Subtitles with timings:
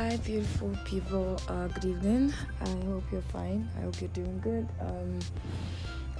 [0.00, 1.38] Hi, beautiful people.
[1.46, 2.32] Uh, good evening.
[2.62, 3.68] I hope you're fine.
[3.76, 4.66] I hope you're doing good.
[4.80, 5.18] Um,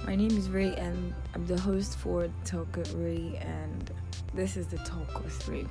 [0.05, 3.91] my name is Ray, and I'm the host for Talk with Ray, and
[4.35, 5.65] this is the Talk with Ray.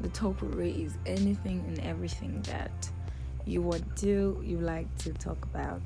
[0.00, 2.88] The Talk with Ray is anything and everything that
[3.46, 5.82] you would do, you like to talk about.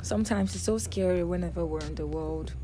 [0.00, 2.54] Sometimes it's so scary whenever we're in the world,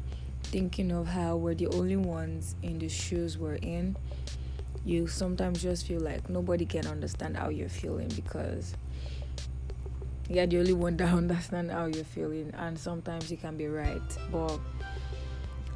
[0.44, 3.94] thinking of how we're the only ones in the shoes we're in
[4.86, 8.76] you sometimes just feel like nobody can understand how you're feeling because
[10.28, 14.00] you're the only one that understands how you're feeling and sometimes you can be right.
[14.30, 14.60] But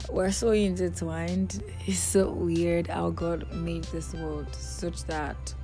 [0.09, 1.60] we're so intertwined.
[1.87, 5.54] It's so weird how god made this world such that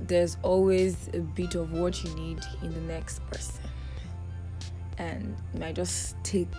[0.00, 3.64] there's always a bit of what you need in the next person.
[4.98, 6.54] And it might just take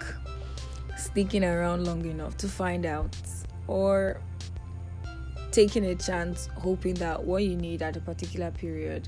[0.97, 3.15] sticking around long enough to find out
[3.67, 4.19] or
[5.53, 9.07] taking a chance, hoping that what you need at a particular period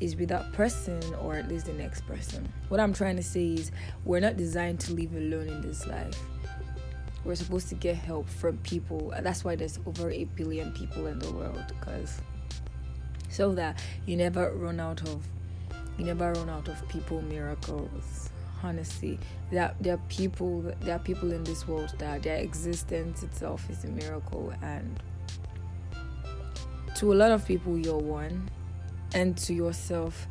[0.00, 2.50] is with that person or at least the next person.
[2.68, 3.70] What I'm trying to say is,
[4.04, 6.18] we're not designed to live alone in this life.
[7.24, 9.12] We're supposed to get help from people.
[9.14, 12.20] Uh, that's why there's over 8 billion people in the world because
[13.28, 15.26] so that you never run out of
[15.98, 18.30] you never run out of people miracles
[18.62, 19.18] honestly
[19.50, 23.84] there, there are people there are people in this world that their existence itself is
[23.84, 25.02] a miracle and
[26.96, 28.48] to a lot of people you're one
[29.12, 30.26] and to yourself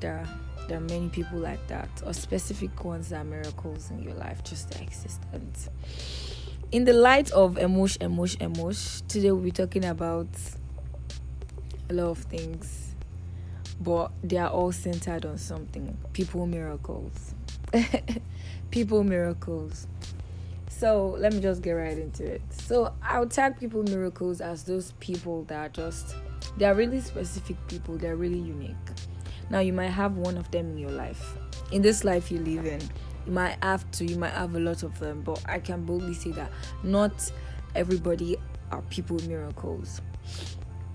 [0.00, 0.28] there are
[0.66, 4.42] there are many people like that or specific ones that are miracles in your life
[4.42, 5.70] just their existence.
[6.72, 10.26] In the light of emotion emotion emotion today we'll be talking about
[11.88, 12.94] a lot of things
[13.80, 17.34] but they are all centered on something people miracles.
[18.70, 19.86] People miracles
[20.78, 22.42] so let me just get right into it.
[22.52, 26.14] So I'll tag people miracles as those people that are just
[26.56, 28.76] they are really specific people, they're really unique.
[29.50, 31.36] Now you might have one of them in your life.
[31.72, 32.80] In this life you live in,
[33.26, 36.14] you might have to, you might have a lot of them, but I can boldly
[36.14, 36.50] say that
[36.84, 37.30] not
[37.74, 38.36] everybody
[38.70, 40.00] are people miracles.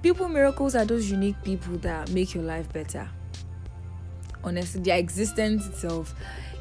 [0.01, 3.09] People miracles are those unique people that make your life better.
[4.45, 6.15] Honestly, their existence itself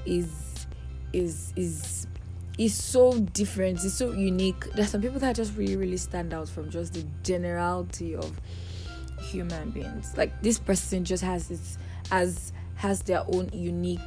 [0.07, 0.67] is
[1.13, 2.07] is is
[2.59, 3.85] is so different.
[3.85, 4.71] It's so unique.
[4.75, 8.41] There's some people that just really really stand out from just the generality of
[9.21, 10.15] human beings.
[10.17, 11.79] Like this person just has its
[12.11, 14.01] as has their own unique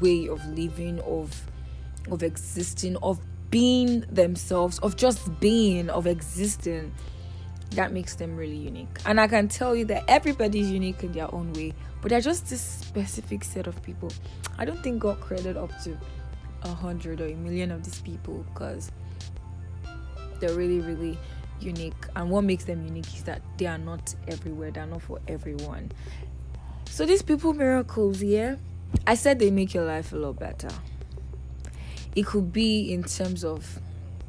[0.00, 1.46] way of living of
[2.10, 3.20] of existing of
[3.50, 6.92] being themselves of just being of existing.
[7.70, 8.98] That makes them really unique.
[9.06, 12.20] And i can tell you that everybody is unique in their own way but they're
[12.20, 14.12] just this specific set of people.
[14.58, 15.98] I don't think god created up to
[16.66, 18.90] a hundred or a million of these people because
[20.40, 21.18] they're really, really
[21.60, 21.94] unique.
[22.14, 25.92] And what makes them unique is that they are not everywhere, they're not for everyone.
[26.88, 28.56] So, these people miracles, yeah,
[29.06, 30.70] I said they make your life a lot better.
[32.14, 33.80] It could be in terms of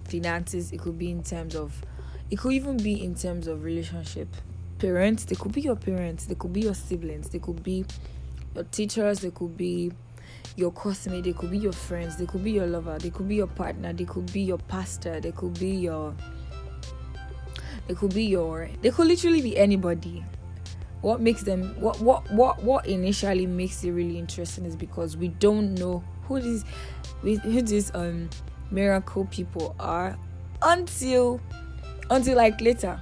[0.06, 1.82] finances, it could be in terms of,
[2.30, 4.28] it could even be in terms of relationship.
[4.80, 7.86] Parents, they could be your parents, they could be your siblings, they could be
[8.54, 9.92] your teachers, they could be
[10.58, 13.36] your classmate, they could be your friends, they could be your lover, they could be
[13.36, 16.14] your partner, they could be your pastor, they could be your
[17.88, 20.26] they could be your they could literally be anybody.
[21.02, 25.28] What makes them what what what what initially makes it really interesting is because we
[25.28, 26.66] don't know who these
[27.22, 28.28] who these um
[28.72, 30.18] miracle people are
[30.64, 31.40] until
[32.10, 33.00] until like later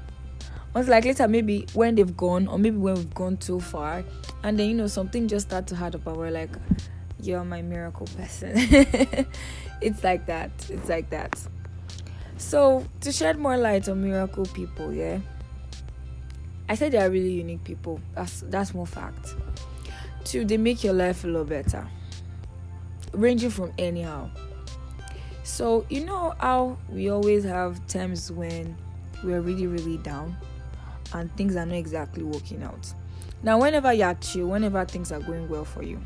[0.75, 4.03] until like later maybe when they've gone or maybe when we've gone too far
[4.43, 6.51] and then you know something just start to hurt up and we're like
[7.25, 8.53] you're my miracle person.
[9.81, 10.51] it's like that.
[10.69, 11.39] It's like that.
[12.37, 15.19] So, to shed more light on miracle people, yeah.
[16.67, 17.99] I said they are really unique people.
[18.13, 19.35] That's that's more fact.
[20.23, 21.87] Two, they make your life a lot better.
[23.13, 24.29] Ranging from anyhow.
[25.43, 28.75] So, you know how we always have times when
[29.23, 30.35] we're really, really down
[31.13, 32.93] and things are not exactly working out.
[33.43, 36.01] Now, whenever you're chill, whenever things are going well for you,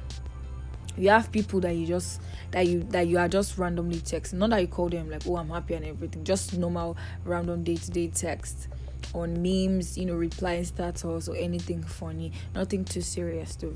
[0.99, 4.33] you have people that you just that you that you are just randomly texting.
[4.33, 6.23] Not that you call them like oh i'm happy and everything.
[6.23, 8.67] Just normal random day-to-day text
[9.13, 12.31] on memes you know replying status or anything funny.
[12.53, 13.75] Nothing too serious though.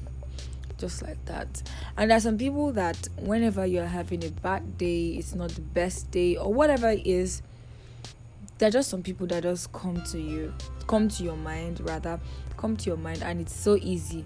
[0.78, 1.64] Just like that.
[1.96, 6.12] And there's some people that whenever you're having a bad day it's not the best
[6.12, 7.42] day or whatever it is
[8.60, 10.54] there are just some people that just come to you
[10.88, 12.19] come to your mind rather
[12.56, 14.24] come to your mind and it's so easy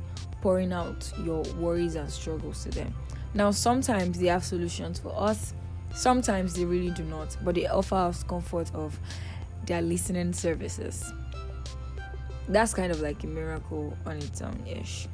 [0.48, 2.94] pouring out your worries and struggles to them.
[3.34, 5.54] Now, sometimes they have solutions for us,
[5.94, 8.98] sometimes they really do not, but they offer us comfort of
[9.66, 11.12] their listening services.
[12.48, 15.10] that's kind of like a miracle on its own ish.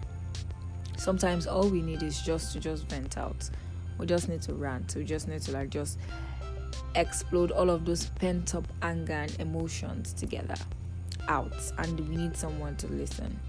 [0.97, 3.50] Sometimes all we need is just to just vent out.
[3.97, 4.95] We just need to rant.
[4.95, 5.97] We just need to like just
[6.94, 10.57] explode all of those pent up anger and emotions together
[11.27, 13.39] out and we need someone to listen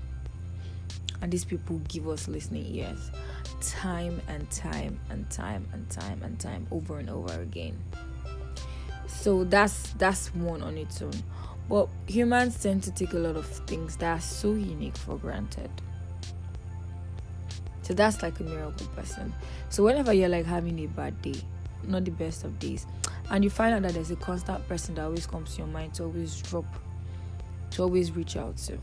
[1.25, 3.11] and these people give us listening ears
[3.63, 7.83] time and time and time and time and time over and over again.
[9.07, 11.15] So that's that's one on its own.
[11.67, 15.71] But humans tend to take a lot of things that are so unique for granted.
[17.81, 19.33] So that's like a miracle person.
[19.71, 21.41] So whenever you're like having a bad day
[21.85, 22.87] not the best of days
[23.31, 25.95] and you find out that there's a constant person that always comes to your mind
[25.95, 26.65] to always drop
[27.71, 28.79] to always reach out to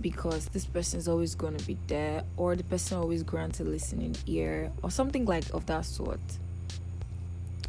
[0.00, 3.64] because this person is always going to be there or the person always grants a
[3.64, 6.20] listening ear or something like of that sort.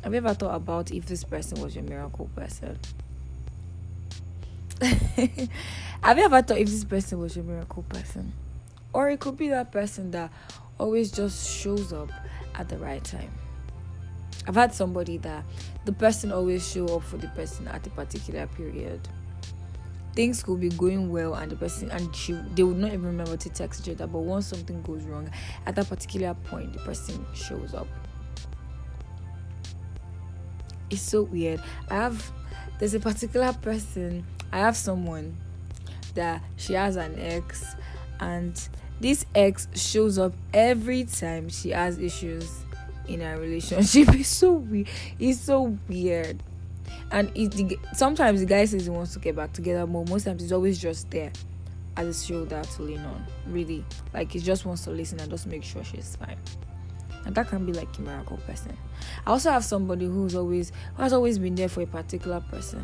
[0.03, 2.79] Have you ever thought about if this person was your miracle person?
[6.01, 8.31] Have you ever thought if this person was your miracle person?
[8.93, 10.31] Or it could be that person that
[10.79, 12.09] always just shows up
[12.55, 13.31] at the right time.
[14.47, 15.43] I've had somebody that
[15.85, 19.01] the person always show up for the person at a particular period.
[20.19, 23.37] Things could be going well, and the person and she they would not even remember
[23.37, 24.05] to text each other.
[24.05, 25.31] But once something goes wrong,
[25.65, 27.87] at that particular point, the person shows up.
[30.89, 31.63] It's so weird.
[31.89, 32.31] I have
[32.79, 34.25] there's a particular person.
[34.51, 35.37] I have someone
[36.15, 37.77] that she has an ex,
[38.19, 38.61] and
[38.99, 42.65] this ex shows up every time she has issues
[43.07, 44.09] in a relationship.
[44.15, 44.89] It's so weird.
[45.17, 46.43] It's so weird.
[47.11, 50.25] And it, the, sometimes the guy says he wants to get back together, but most
[50.25, 51.31] times he's always just there
[51.97, 53.25] as a shoulder to lean on.
[53.47, 53.83] Really,
[54.13, 56.37] like he just wants to listen and just make sure she's fine.
[57.25, 58.77] And that can be like a miracle person.
[59.25, 62.83] I also have somebody who's always who has always been there for a particular person.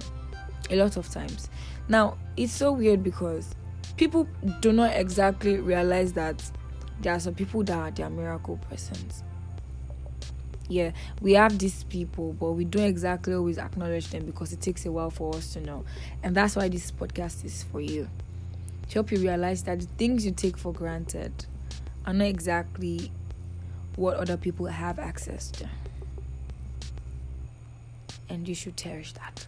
[0.70, 1.50] A lot of times.
[1.88, 3.56] Now it's so weird because
[3.98, 4.28] people
[4.62, 6.44] do not exactly realize that
[7.02, 9.24] there are some people that are their miracle persons
[10.68, 10.92] yeah
[11.22, 14.92] we have these people but we don't exactly always acknowledge them because it takes a
[14.92, 15.86] while for us to know.
[16.24, 18.10] And that's why this podcast is for you.
[18.90, 21.46] To help you realize that the things you take for granted
[22.06, 23.12] are not exactly
[23.96, 25.70] what other people have access to.
[28.30, 29.48] And you should cherish that.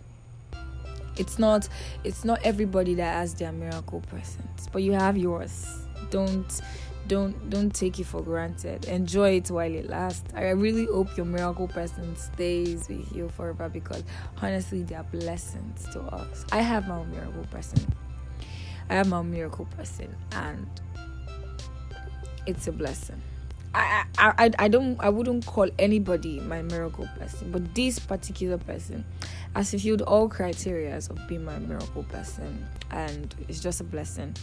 [1.17, 1.67] It's not
[2.03, 5.67] it's not everybody that has their miracle presence but you have yours.
[6.09, 6.61] Don't
[7.07, 8.85] don't don't take it for granted.
[8.85, 10.31] Enjoy it while it lasts.
[10.35, 14.03] I really hope your miracle person stays with you forever because
[14.41, 16.45] honestly they are blessings to us.
[16.51, 17.79] I have my own miracle person.
[18.89, 20.67] I have my miracle person and
[22.45, 23.21] it's a blessing.
[23.73, 28.57] I, I, I, I don't I wouldn't call anybody my miracle person, but this particular
[28.57, 29.05] person
[29.55, 34.35] has fulfilled all criteria of being my miracle person, and it's just a blessing.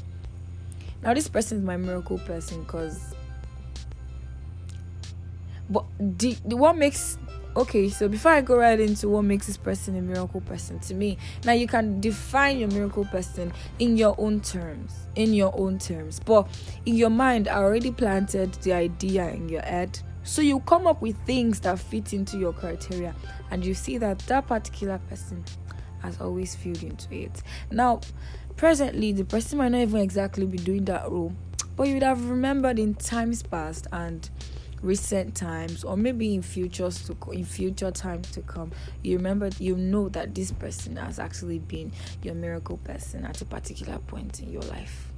[1.04, 3.14] Now this person is my miracle person because
[5.70, 7.16] but the, the what makes
[7.56, 10.92] okay so before i go right into what makes this person a miracle person to
[10.92, 15.78] me now you can define your miracle person in your own terms in your own
[15.78, 16.20] terms.
[16.20, 16.48] But
[16.86, 19.98] in your mind i already planted the idea in your head.
[20.22, 23.14] So you come up with things that fit into your criteria
[23.50, 25.44] and you see that that particular person
[26.00, 27.42] has always filled into it.
[27.70, 28.00] Now
[28.56, 31.32] Presently, the person might not even exactly be doing that role,
[31.76, 34.30] but you would have remembered in times past and
[34.84, 38.70] recent times or maybe in futures to in future times to come
[39.02, 41.90] you remember you know that this person has actually been
[42.22, 45.10] your miracle person at a particular point in your life.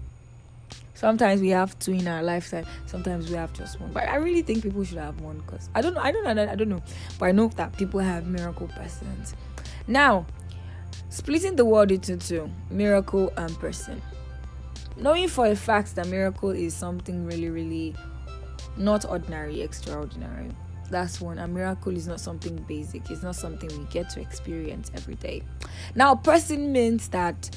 [0.94, 4.40] Sometimes we have two in our lifetime sometimes we have just one but i really
[4.40, 6.82] think people should have one because i don't know i don't know i don't know
[7.18, 9.34] but i know that people have miracle persons.
[9.88, 10.26] Now
[11.08, 14.02] Splitting the world into two miracle and person.
[14.96, 17.94] Knowing for a fact that miracle is something really, really
[18.76, 20.48] not ordinary, extraordinary.
[20.90, 21.38] That's one.
[21.38, 25.42] A miracle is not something basic, it's not something we get to experience every day.
[25.94, 27.50] Now, person means that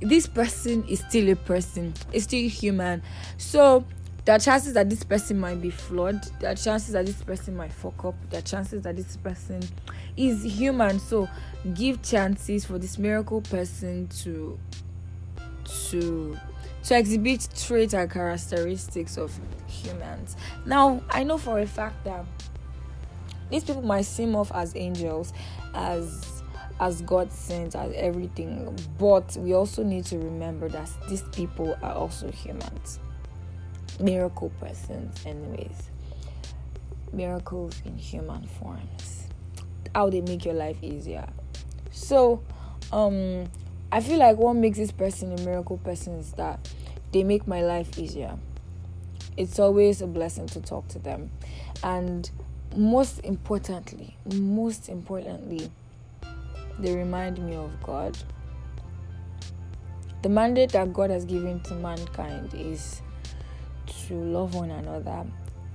[0.00, 3.02] this person is still a person, is still human.
[3.38, 3.84] So,
[4.24, 7.56] there are chances that this person might be flawed, there are chances that this person
[7.56, 9.60] might fuck up, there are chances that this person
[10.16, 10.98] is human.
[10.98, 11.28] So,
[11.74, 14.58] give chances for this miracle person to
[15.90, 16.36] to
[16.84, 19.32] to exhibit traits and characteristics of
[19.66, 20.36] humans.
[20.66, 22.24] Now, I know for a fact that
[23.50, 25.32] these people might seem off as angels,
[25.74, 26.42] as
[26.80, 31.94] as God sent, as everything, but we also need to remember that these people are
[31.94, 32.98] also humans,
[34.00, 35.90] miracle persons, anyways,
[37.12, 39.28] miracles in human forms.
[39.94, 41.26] How they make your life easier
[41.94, 42.42] so,
[42.92, 43.44] um,
[43.92, 46.68] I feel like what makes this person a miracle person is that
[47.12, 48.36] they make my life easier.
[49.36, 51.30] It's always a blessing to talk to them.
[51.84, 52.28] And
[52.74, 55.70] most importantly, most importantly,
[56.80, 58.18] they remind me of God.
[60.22, 63.02] The mandate that God has given to mankind is
[64.08, 65.24] to love one another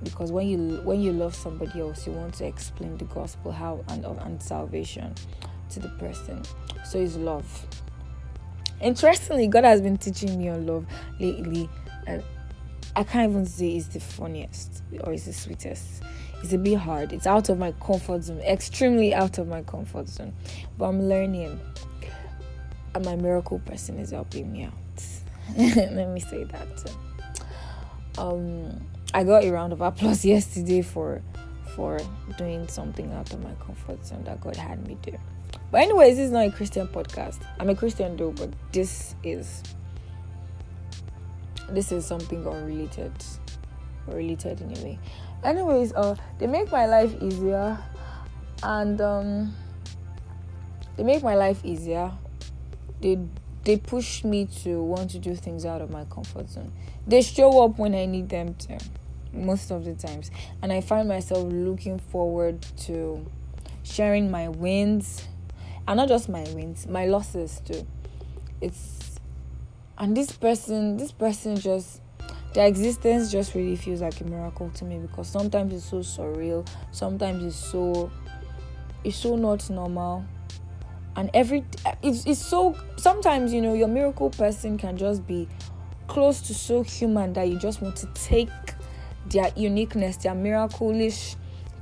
[0.02, 3.84] because when you when you love somebody else you want to explain the gospel how
[3.88, 5.14] and and salvation
[5.70, 6.42] to the person.
[6.84, 7.66] So it's love.
[8.80, 10.86] Interestingly god has been teaching me on love
[11.18, 11.68] lately
[12.06, 12.22] and
[12.96, 16.02] i can't even say it's the funniest or it's the sweetest.
[16.42, 17.12] It's a bit hard.
[17.12, 20.34] It's out of my comfort zone extremely out of my comfort zone.
[20.78, 21.60] But i'm learning
[22.94, 24.72] and my miracle person is helping me out.
[25.56, 26.94] Let me say that
[28.20, 31.22] um I got a round of applause yesterday for
[31.74, 31.98] for
[32.36, 35.16] doing something out of my comfort zone that God had me do.
[35.70, 37.38] But anyways, this is not a Christian podcast.
[37.58, 39.62] I'm a Christian though, but this is
[41.70, 43.12] this is something unrelated.
[44.06, 44.98] Related anyway.
[45.44, 47.78] Anyways, uh they make my life easier
[48.62, 49.54] and um
[50.96, 52.12] they make my life easier.
[53.00, 53.18] They
[53.64, 56.72] they push me to want to do things out of my comfort zone.
[57.06, 58.78] They show up when I need them to
[59.32, 60.30] most of the times.
[60.62, 63.26] And I find myself looking forward to
[63.82, 65.26] sharing my wins
[65.86, 67.86] and not just my wins, my losses too.
[68.60, 69.18] It's
[69.98, 72.00] and this person, this person just
[72.52, 76.66] their existence just really feels like a miracle to me because sometimes it's so surreal,
[76.90, 78.10] sometimes it's so
[79.04, 80.24] it's so not normal.
[81.20, 81.66] And every
[82.02, 85.46] it's, it's so sometimes you know your miracle person can just be
[86.06, 88.48] close to so human that you just want to take
[89.26, 91.36] their uniqueness, their miraculish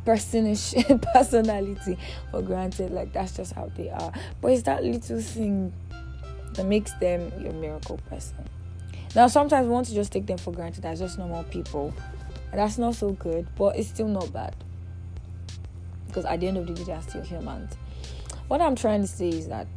[0.05, 0.75] personish
[1.15, 1.97] personality
[2.33, 2.91] for granted.
[2.91, 4.13] Like that's just how they are.
[4.41, 5.73] But it's that little thing
[6.55, 8.45] that makes them your miracle person.
[9.15, 11.95] Now sometimes we want to just take them for granted as just normal people.
[12.51, 14.57] And that's not so good, but it's still not bad.
[16.09, 17.77] Because at the end of the day they are still humans.
[18.49, 19.69] What I'm trying to say is that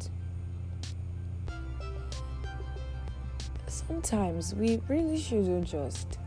[3.66, 6.18] sometimes we really shouldn't just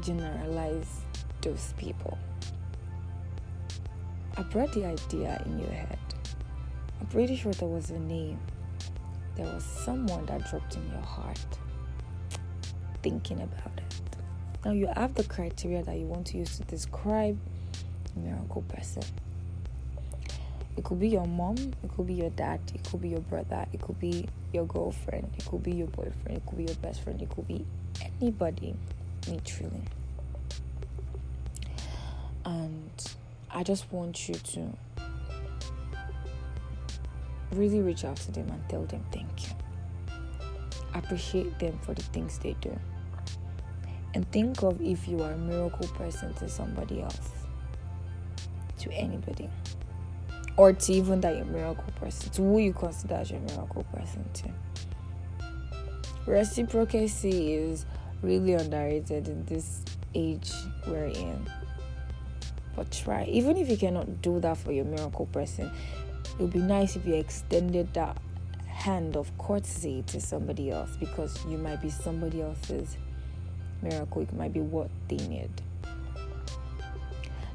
[0.00, 1.00] generalize
[1.42, 2.18] those people.
[4.36, 5.98] I brought the idea in your head.
[7.00, 8.38] I'm pretty sure there was a name.
[9.34, 11.38] There was someone that dropped in your heart
[13.02, 13.94] thinking about it.
[14.64, 17.38] Now you have the criteria that you want to use to describe
[18.14, 19.04] a miracle person.
[20.76, 23.66] It could be your mom, it could be your dad, it could be your brother,
[23.72, 27.02] it could be your girlfriend, it could be your boyfriend, it could be your best
[27.02, 27.64] friend, it could be
[28.20, 28.74] anybody
[29.26, 29.82] literally.
[32.44, 33.14] And
[33.50, 34.76] I just want you to
[37.52, 39.54] really reach out to them and tell them thank you.
[40.94, 42.78] Appreciate them for the things they do.
[44.14, 47.30] And think of if you are a miracle person to somebody else,
[48.78, 49.50] to anybody,
[50.56, 53.84] or to even that you're a miracle person, to who you consider as your miracle
[53.92, 54.50] person to.
[56.26, 57.86] Reciprocity is
[58.22, 59.82] really underrated in this
[60.14, 60.50] age
[60.86, 61.46] we're in.
[62.74, 63.24] But try.
[63.24, 65.70] Even if you cannot do that for your miracle person,
[66.38, 68.18] it would be nice if you extended that
[68.66, 72.96] hand of courtesy to somebody else because you might be somebody else's
[73.82, 74.22] miracle.
[74.22, 75.50] It might be what they need.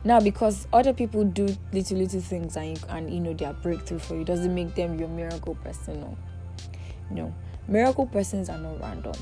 [0.04, 3.54] Now, because other people do little little things and you, and you know they are
[3.54, 6.00] breakthrough for you, doesn't make them your miracle person.
[6.00, 6.18] No,
[7.12, 7.36] no,
[7.68, 9.14] miracle persons are not random.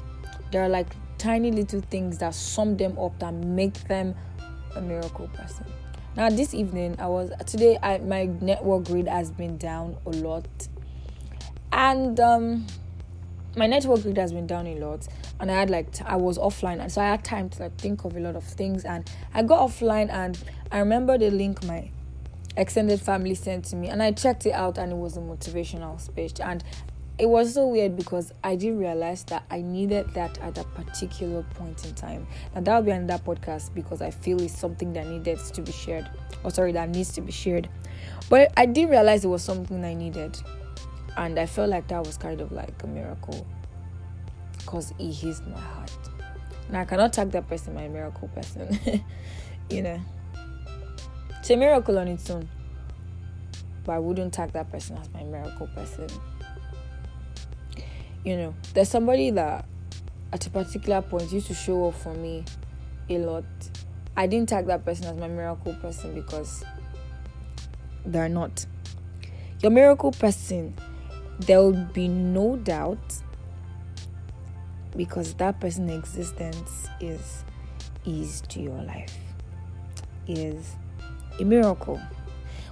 [0.52, 4.16] They are like tiny little things that sum them up that make them
[4.76, 5.66] a miracle person.
[6.16, 10.48] Now this evening I was today I my network grid has been down a lot.
[11.72, 12.66] And um
[13.56, 15.08] my network grid has been down a lot
[15.40, 17.78] and I had like t- I was offline and so I had time to like
[17.78, 20.42] think of a lot of things and I got offline and
[20.72, 21.90] I remember the link my
[22.58, 26.00] extended family sent to me and I checked it out and it was a motivational
[26.00, 26.64] speech and
[27.20, 31.44] it was so weird because I didn't realize that I needed that at a particular
[31.56, 32.26] point in time.
[32.56, 36.10] And that'll be another podcast because I feel it's something that needed to be shared.
[36.46, 37.68] Or sorry, that needs to be shared.
[38.30, 40.42] But I didn't realize it was something I needed.
[41.18, 43.46] And I felt like that was kind of like a miracle.
[44.58, 45.92] Because he heals my heart.
[46.70, 48.80] Now I cannot tag that person my miracle person.
[49.70, 50.00] you know.
[51.40, 52.48] It's a miracle on its own.
[53.86, 56.08] But I wouldn't tag that person as my miracle person
[58.24, 59.66] you know, there's somebody that
[60.34, 62.44] at a particular point used to show up for me
[63.10, 63.46] a lot.
[64.18, 66.64] I didn't tag that person as my miracle person because
[68.06, 68.66] they're not.
[69.62, 70.76] Your miracle person
[71.40, 73.16] there will be no doubt
[74.96, 77.44] because that person's existence is
[78.06, 79.16] is to your life
[80.28, 80.76] is
[81.40, 82.00] a miracle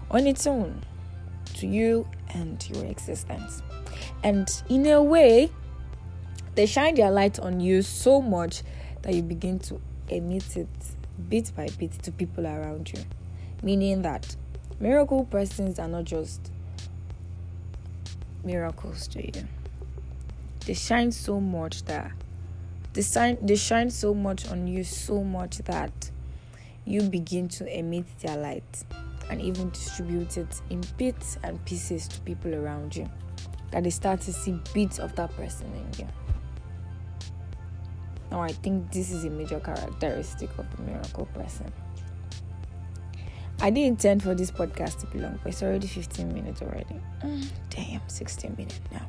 [0.09, 0.81] on its own
[1.55, 3.61] to you and your existence.
[4.23, 5.49] And in a way
[6.55, 8.63] they shine their light on you so much
[9.03, 10.67] that you begin to emit it
[11.29, 12.99] bit by bit to people around you.
[13.61, 14.35] Meaning that
[14.79, 16.51] miracle persons are not just
[18.43, 19.47] miracles to you.
[20.65, 22.11] They shine so much that
[22.93, 26.11] they shine they shine so much on you so much that
[26.85, 28.83] you begin to emit their light
[29.29, 33.09] and even distribute it in bits and pieces to people around you
[33.71, 36.07] that they start to see bits of that person in you.
[38.31, 41.71] Now i think this is a major characteristic of a miracle person
[43.59, 46.99] I didn't intend for this podcast to be long, but it's already 15 minutes already.
[47.23, 49.07] Mm, damn, 16 minutes now.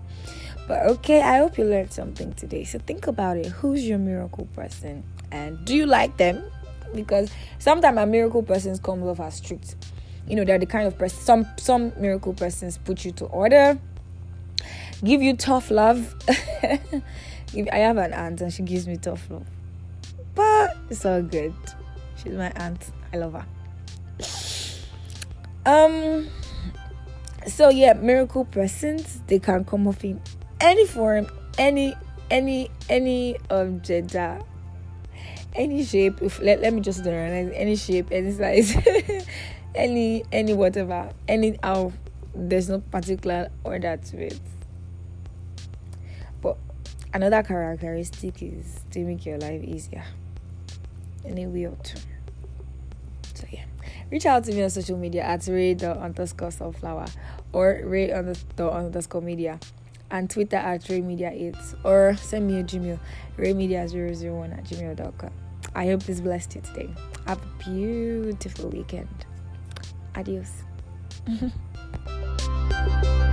[0.66, 2.64] But okay, I hope you learned something today.
[2.64, 3.46] So think about it.
[3.46, 5.04] Who's your miracle person?
[5.30, 6.42] And do you like them?
[6.94, 9.76] Because sometimes a miracle persons come off as strict.
[10.26, 13.78] You know, they're the kind of person some some miracle persons put you to order,
[15.04, 16.14] give you tough love.
[16.28, 19.46] I have an aunt and she gives me tough love.
[20.34, 21.54] But it's all good.
[22.16, 22.90] She's my aunt.
[23.12, 23.46] I love her.
[25.66, 26.28] Um
[27.46, 30.20] so yeah, miracle persons they can come off in
[30.60, 31.94] any form, any
[32.30, 34.40] any any um gender,
[35.54, 36.20] any shape.
[36.22, 38.76] If let, let me just generalize any shape, any size,
[39.74, 41.92] any any whatever, any how
[42.34, 44.40] there's no particular order to it.
[46.40, 46.56] But
[47.12, 50.04] another characteristic is to make your life easier
[51.24, 51.98] in a way or two.
[54.10, 57.06] Reach out to me on social media at ray underscore sunflower
[57.52, 59.60] or ray underscore media
[60.10, 62.98] and Twitter at Ray Media 8 or send me a Gmail
[63.36, 65.30] raymedia001 at gmail.com.
[65.74, 66.90] I hope this blessed you today.
[67.26, 69.26] Have a beautiful weekend.
[70.14, 70.52] Adios.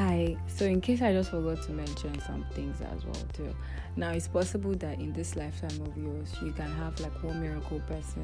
[0.00, 0.34] Hi.
[0.46, 3.54] So, in case I just forgot to mention some things as well, too.
[3.96, 7.80] Now, it's possible that in this lifetime of yours, you can have like one miracle
[7.80, 8.22] person,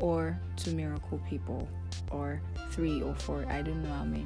[0.00, 1.68] or two miracle people,
[2.10, 3.44] or three or four.
[3.50, 4.24] I don't know how many.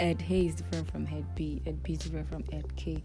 [0.00, 1.62] Ed A is different from Ed B.
[1.64, 3.00] Ed B is different from Ed K.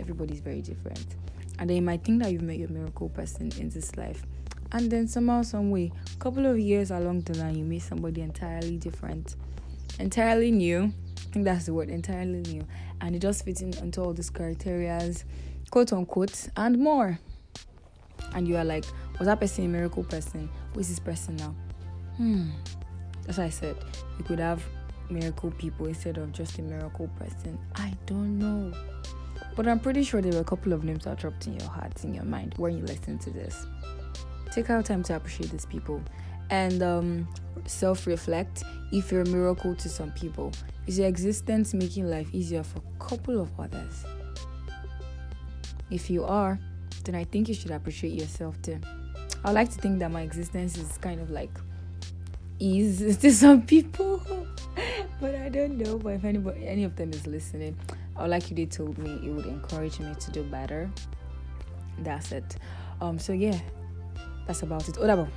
[0.00, 1.14] Everybody's very different.
[1.60, 4.24] And then you might think that you've met your miracle person in this life.
[4.72, 8.22] And then somehow, some way, a couple of years along the line, you meet somebody
[8.22, 9.36] entirely different,
[10.00, 10.92] entirely new,
[11.26, 12.66] I think that's the word, entirely new.
[13.00, 15.24] And it just fits in into all these criterias,
[15.70, 17.18] quote unquote, and more.
[18.34, 18.84] And you are like,
[19.18, 20.48] was that person a miracle person?
[20.74, 21.54] Who is this person now?
[22.16, 22.50] Hmm.
[23.26, 23.76] Why I said
[24.18, 24.64] you could have
[25.10, 27.58] miracle people instead of just a miracle person.
[27.76, 28.72] I don't know.
[29.54, 32.04] But I'm pretty sure there were a couple of names that dropped in your heart,
[32.04, 33.66] in your mind when you listen to this.
[34.52, 36.02] Take out time to appreciate these people
[36.50, 37.28] and um,
[37.64, 40.52] self reflect if you're a miracle to some people.
[40.86, 44.04] Is your existence making life easier for a couple of others?
[45.90, 46.58] If you are,
[47.04, 48.78] then I think you should appreciate yourself too.
[49.42, 51.50] I like to think that my existence is kind of like
[52.58, 54.22] ease to some people,
[55.20, 55.98] but I don't know.
[55.98, 57.76] But if anybody, any of them is listening,
[58.16, 60.90] I would like you they told me it would encourage me to do better.
[62.00, 62.56] That's it.
[63.00, 63.18] Um.
[63.18, 63.58] So yeah,
[64.46, 64.96] that's about it.
[64.96, 65.28] Odabo.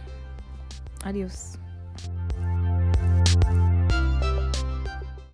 [1.06, 1.58] Adios.